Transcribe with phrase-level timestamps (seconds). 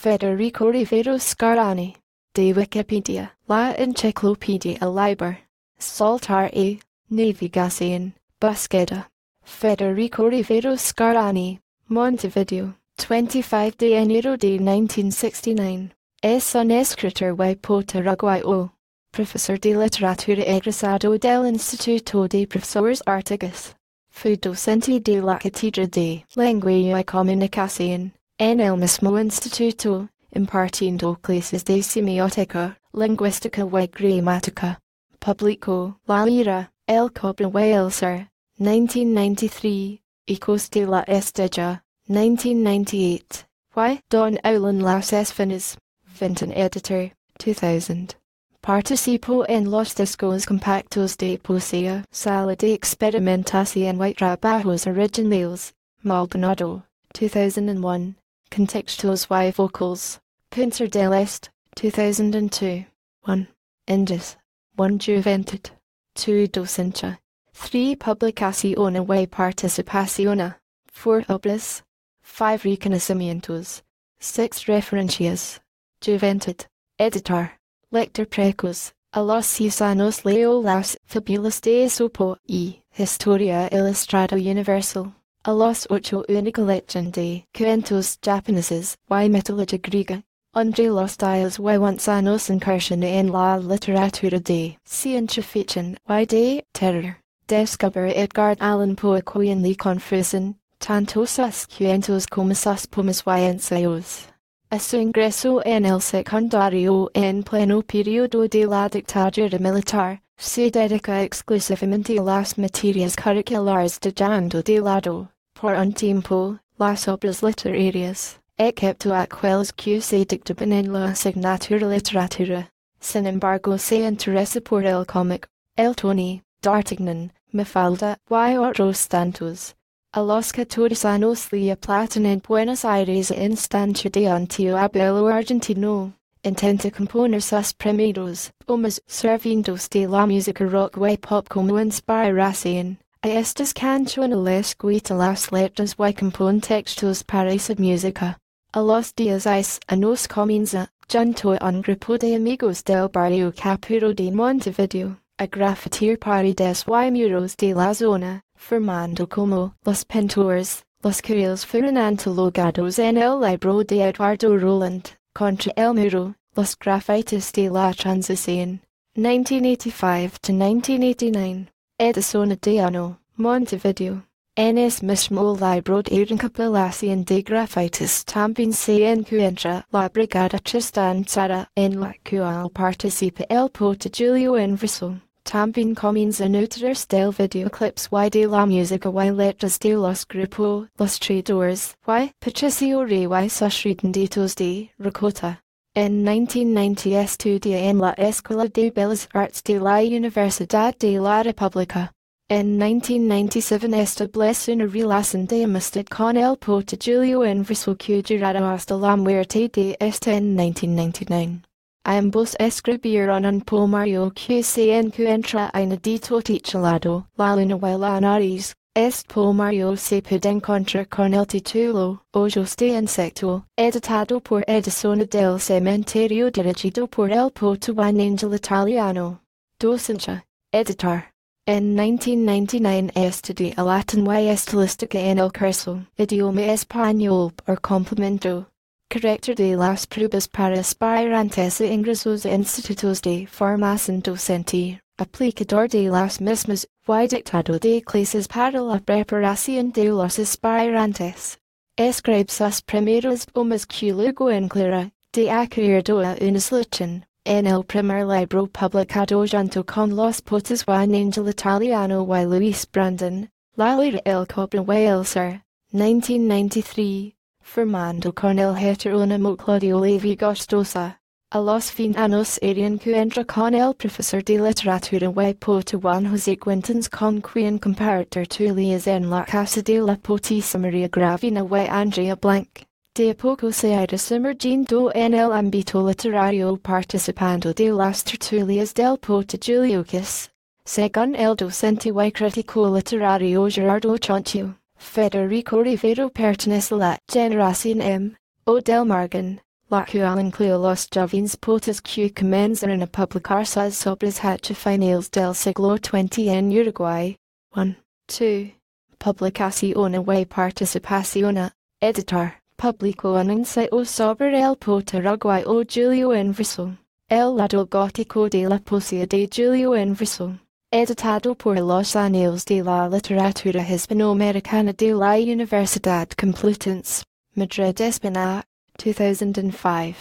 [0.00, 1.94] Federico Rivero Scarani.
[2.32, 5.40] De Wikipedia, La enciclopedia Liber.
[5.78, 6.80] Saltar e
[7.10, 9.08] Navigación, Búsqueda.
[9.42, 11.60] Federico Rivero Scarani,
[11.90, 15.90] Montevideo, 25 de enero de 1969.
[16.22, 18.72] Es un escritor y poeta uruguayo.
[19.12, 23.74] Profesor de Literatura egresado del Instituto de Profesores Artigas.
[24.08, 31.62] Fue docente de la Cátedra de Lengua y Comunicación, en el mismo instituto, impartiendo clases
[31.62, 34.78] de semiótica, lingüística y gramática.
[35.18, 43.46] Publicó La Lira, El Cobre y el Ser, 1993, Ecos de la Estella, 1998.
[43.76, 45.76] Y Don Aulan Las Esfinas,
[46.18, 48.16] Vintén Editor, 2000.
[48.62, 58.14] Participó en los discos compactos de poesía, sala de experimentación y trabajos originales, Maldonado, 2001,
[58.50, 62.86] Contextuals y Vocals, Punta del Este, 2002,
[63.24, 63.46] 1.
[63.86, 64.36] Indus,
[64.76, 65.70] 1 Juventud,
[66.14, 67.20] 2 Docencia,
[67.54, 70.60] 3 Publicación y Participaciona.
[70.92, 71.84] 4 Obras,
[72.24, 73.84] 5 Reconocimientos,
[74.18, 75.60] 6 Referencias,
[76.04, 76.56] Juventud,
[76.98, 77.52] Editor.
[77.92, 85.12] Lector Precos, a los ciudadanos leo las fabulas de Esopo y Historia Ilustrada Universal,
[85.44, 90.22] a los ocho única legend de cuentos japoneses y mitología griega,
[90.54, 97.16] entre los styles y avanzanos incursion en la literatura de ciencia ficción y de terror.
[97.46, 104.26] Descubre Edgar Allan Poe quien le confusen, tanto sus cuentos como sus poemas y ensayos.
[104.70, 111.22] A su ingreso en el secundario en pleno periodo de la dictadura militar, se dedica
[111.22, 118.40] exclusivamente a las materias curriculares de dejando de lado, por un tiempo, las obras literarias,
[118.56, 122.70] excepto aquellas que se dictaban en la asignatura literatura.
[122.98, 125.46] Sin embargo se interesa por el cómic,
[125.76, 129.74] el Tony, D'Artagnan, Mafalda y otros tantos.
[130.12, 136.14] A los catorce años le aplatan en Buenos Aires instancia de abuelo argentino.
[136.42, 142.98] Intenta componer sus primeros poemas servidos de la música rock y pop como inspiración.
[143.22, 148.38] A estas canciones guita las letras y compone textos para esa música.
[148.72, 154.30] A los días años comienza, junto a un grupo de amigos del barrio Capurro de
[154.30, 161.66] Montevideo, a grafitir paredes y muros de la zona formando como los pintores, los carriles
[161.66, 167.94] fueron antologados en el libro de Eduardo Roland, contra el muro, los grafitis de la
[167.94, 168.82] transición,
[169.16, 171.68] 1985-1989,
[171.98, 174.26] edición de Ano, Montevideo.
[174.54, 181.98] En es mismo libro de recopilación de grafitis también se encuentra la brigada chistanzada en
[181.98, 185.22] la cual participa el poeta Julio Inverso.
[185.42, 191.18] También comienza nutrir del videoclips y de la música y letras de los grupos Los
[191.18, 195.62] Traders y Patricio y sus ritmitos de Ricota.
[195.94, 202.12] En 1990 estudia en la Escuela de Bellas Artes de la Universidad de la República.
[202.48, 208.96] En 1997 establece una relación de amistad con el poeta Julio Inverso que durará hasta
[208.96, 211.69] la muerte de este en 1999.
[212.04, 218.74] Ambos escribieron un poemario que se encuentra inédito titulado La luna y la nariz.
[218.94, 225.60] Este poemario se puede encontrar con el título Ojos de Insecto, editado por Edición del
[225.60, 229.40] Cementerio dirigido por el poeta Juan Angel Italiano.
[229.78, 231.24] Docencia, editor.
[231.66, 238.70] En 1999 estudié latín y estilística en el curso Idioma Español por complemento.
[239.12, 246.08] Corrector de las pruebas para aspirantes e ingresos a institutos de formación docente, aplicador de
[246.08, 251.58] las mismas, y dictado de clases para la preparación de los aspirantes.
[251.96, 258.24] Escribe sus primeros poemas que luego incluirá, de acuerdo a una solución, en el primer
[258.28, 264.46] libro publicado junto con los poetas Juan Angel Italiano y Luis Brandon, La Lira el
[264.46, 267.39] Cobre y el Ser, 1993
[267.70, 271.20] formando con el heterónimo Claudio Levi Gostosa.
[271.52, 276.56] A los fin años se encuentra con el profesor de literatura y poeta Juan José
[276.56, 282.34] Quintans con quien comparte tertulias en la casa de la poetisa María Gravina y Andrea
[282.34, 282.68] Blanc.
[283.14, 289.56] De poco se ha sumergido en el ámbito literario participando de las tertulias del poeta
[289.64, 290.50] Julio Kiss.
[290.84, 294.79] Según el docente y crítico literario Gerardo Ciancio.
[295.00, 298.36] Federico Rivero pertenece la generación M.
[298.66, 304.44] O del margen, La cual incluye los jovens poetas que comenzaron a publicar sus obras
[304.44, 307.36] hasta finales del siglo XX en Uruguay.
[307.74, 307.96] 1.
[308.28, 308.72] 2.
[309.18, 311.72] Publicación y participación.
[312.00, 312.52] Editor.
[312.76, 316.96] Publicó un ensayo sobre el poeta uruguayo Julio Inverso.
[317.28, 320.60] El lado gótico de la poesía de Julio Inverso.
[320.92, 327.22] Editado por los Anales de la Literatura Hispanoamericana de la Universidad Complutense,
[327.54, 328.64] Madrid, España,
[328.98, 330.18] 2005.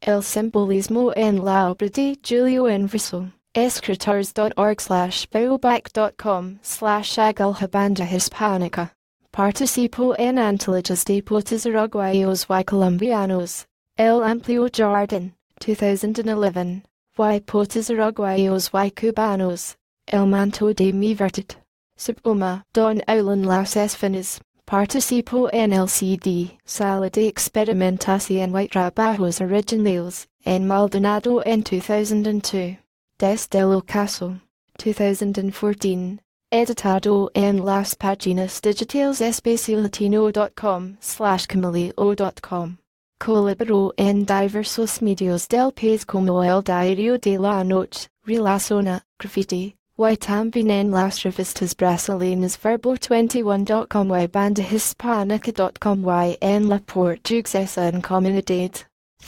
[0.00, 3.30] El simbolismo en la obra de Julio Inverso.
[3.54, 8.90] escritors.org slash bioback.com slash agalhabanda hispánica.
[9.30, 13.66] Participo en antologías de poetas uruguayos y colombianos.
[13.96, 16.82] El Amplio Jardín, 2011.
[17.16, 19.78] Y poetas uruguayos y cubanos.
[20.10, 21.54] El manto de mi virtud.
[21.94, 24.40] Subuma, Don Aulan las Esfinas.
[24.64, 32.78] Participo en el CD, Sala de Experimentación y Trabajos Originales, en Maldonado en 2002.
[33.18, 34.40] Desde el Ocaso,
[34.82, 36.18] 2014.
[36.50, 42.78] Editado en las páginas digitales espaciolatino.com slash camileo.com.
[43.18, 50.16] Colaboró en diversos medios del país como el Diario de la Noche, Relaciona, Graffiti, y
[50.16, 58.70] también en las revistas brasileñas Verbo21.com y bandahispánica.com y en la portuguesa en Comunidad.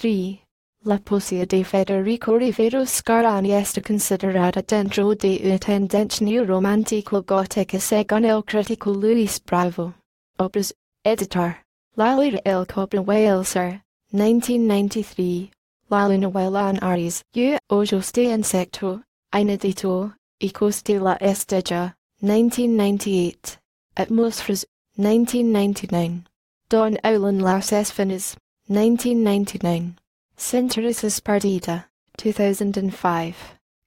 [0.00, 0.38] 3.
[0.84, 8.24] La poesía de Federico Rivero Scarani está considerada dentro de una tendencia neoromántico gótica según
[8.24, 9.94] el crítico Luis Bravo.
[10.38, 10.72] Obras,
[11.04, 11.56] editor.
[11.96, 13.82] La Lira el Cobra el Ser,
[14.12, 15.50] 1993.
[15.90, 17.58] La Luna Wailan Aries, U.
[17.68, 19.02] Ojos de Insecto,
[19.34, 23.60] Inedito, Ecos de la Estella, 1998.
[23.94, 24.66] Atmosferas,
[24.96, 26.24] 1999.
[26.68, 28.36] Don Aulan Las Esfinas,
[28.66, 29.94] 1999.
[30.36, 33.36] Centuries Perdida, 2005.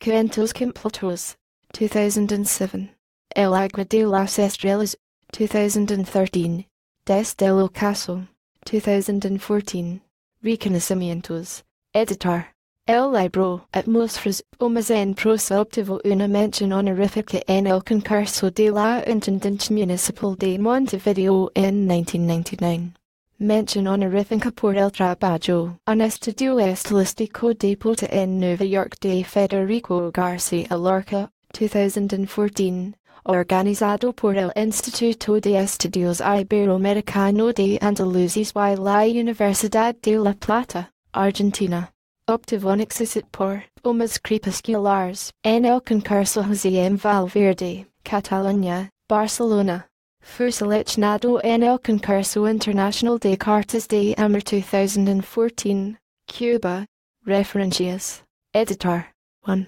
[0.00, 1.36] Cuentos Completos,
[1.72, 2.96] 2007.
[3.36, 4.98] El Agua de las Estrellas,
[5.32, 6.68] 2013.
[7.06, 8.26] Desde el Ocaso,
[8.66, 10.00] 2014.
[10.42, 11.62] Reconocimientos,
[11.92, 12.46] Editor.
[12.92, 19.72] El libro Atmosferas Almacén Prosa obtuvo una mención honorífica en el concurso de la Intendencia
[19.72, 22.94] Municipal de Montevideo en 1999.
[23.38, 30.10] Mention honorífica por el trabajo un estudio estilístico de Poeta en Nueva York de Federico
[30.10, 39.94] García Lorca, 2014, organizado por el Instituto de Estudios Iberoamericano de Andalucía y la Universidad
[40.02, 41.92] de La Plata, Argentina.
[42.30, 46.96] Un éxito por Umas Crepusculares en el concurso José M.
[46.96, 49.88] Valverde, Catalunya, Barcelona.
[50.22, 55.96] Fue seleccionado en el concurso internacional de cartas de amor 2014,
[56.28, 56.86] Cuba.
[57.26, 58.22] Referencias.
[58.54, 59.06] Editor.
[59.44, 59.66] 1.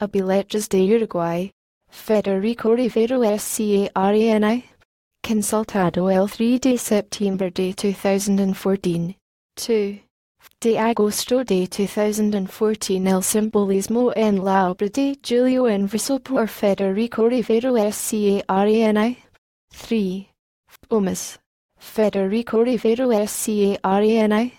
[0.00, 1.52] Abiletres de Uruguay.
[1.90, 4.64] Federico Rivero Scarani.
[5.22, 9.16] Consultado el 3 de septiembre de 2014.
[9.54, 10.09] 2.
[10.62, 17.76] De agosto de 2014 El simbolismo en la obra de Julio Inverso por Federico Rivero
[17.90, 19.16] Scarani.
[19.70, 20.26] 3.
[20.90, 21.40] Umas.
[21.78, 24.52] Federico Rivero Scarani.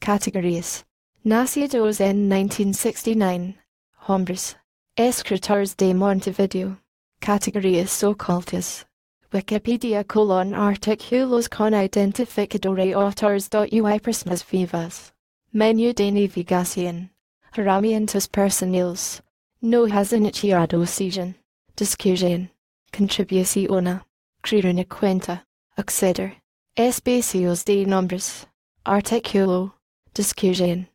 [0.00, 0.84] Categories.
[1.24, 3.56] Nacidos en 1969.
[4.06, 4.54] Hombres.
[4.96, 6.78] Escritores de Montevideo.
[7.20, 8.86] Categorías ocultas.
[9.36, 15.12] Wikipedia colon artículos con identificador de autores.ui personas vivas.
[15.52, 17.10] Menú de navegación.
[17.54, 19.20] Herramientas personales.
[19.60, 21.34] No has iniciado sesión.
[21.76, 22.48] Discusión.
[22.90, 24.00] Contribución.
[24.40, 25.44] Crear una cuenta.
[25.76, 26.40] Acceder.
[26.74, 28.46] Espacios de nombres.
[28.86, 29.74] Artículo.
[30.14, 30.88] Discusión.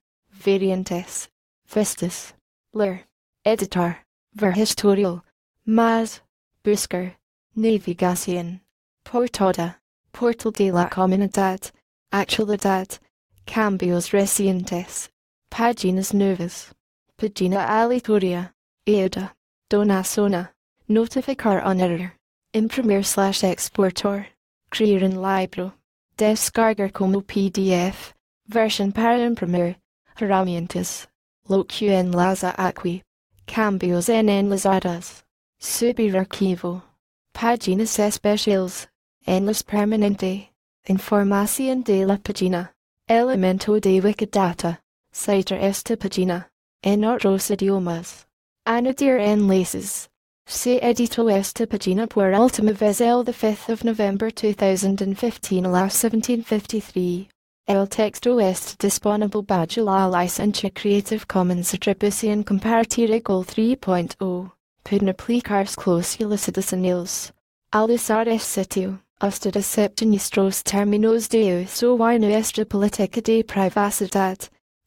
[0.44, 1.30] Variantes.
[1.72, 2.34] Vistas.
[2.74, 3.06] Leer.
[3.46, 3.98] Editor.
[4.34, 5.22] Ver historial.
[5.64, 6.24] Más.
[6.64, 7.21] Buscar.
[7.56, 8.62] Navegación.
[9.04, 9.78] Portada.
[10.14, 11.72] Portal de la Comunidad.
[12.12, 13.00] Actualidad.
[13.46, 15.10] Cambios recientes.
[15.50, 16.74] Páginas nuevas.
[17.18, 18.52] Página aleatoria.
[18.88, 19.34] EUDA.
[19.70, 20.52] Donazona.
[20.88, 22.14] Notificar on error.
[22.54, 24.28] Imprimir slash exportor.
[24.70, 25.74] Crear en libro.
[26.22, 28.14] descargar como PDF,
[28.48, 29.76] version para imprimir,
[30.20, 31.08] herramientas,
[31.50, 33.02] locu en laza aqui,
[33.48, 35.24] cambios en enlazadas,
[35.60, 36.84] subir arquivo,
[37.32, 38.90] páginas especiales,
[39.26, 40.54] en permanente,
[40.88, 42.74] información de la página,
[43.08, 46.50] elemento de Wikidata, citar esta página,
[46.82, 48.28] en otros idiomas,
[48.66, 50.10] añadir enlaces.
[50.46, 57.28] Se editó esta página por última vez el 5 de November 2015 a las 1753.
[57.68, 64.61] El texto está disponible bajo la licencia Creative Commons Attribution Compartida Gold 3.0.
[64.84, 67.34] Pueden aplicarse cláusulas adicionales.
[67.72, 74.38] Al usar este sitio, usted acepta nuestros términos de uso y nuestra política de privacidad.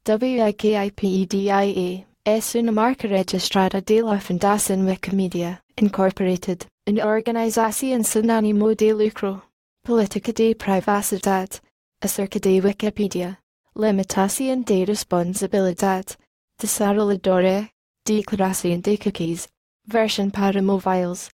[0.06, 1.64] WIKIPEDIA
[2.24, 9.42] es una marca registrada de la Fundación Wikimedia, Incorporated, una organización sin ánimo de lucro.
[9.82, 11.48] Política de privacidad.
[12.00, 13.40] Acerca de Wikipedia.
[13.74, 16.04] Limitación de responsabilidad.
[16.58, 17.70] Desarrolladora.
[18.04, 19.48] Declaración de cookies.
[19.86, 21.30] Version para mobiles.